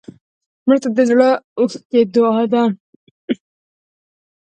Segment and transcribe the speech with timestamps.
[0.65, 2.63] مړه ته د زړه اوښکې دعا ده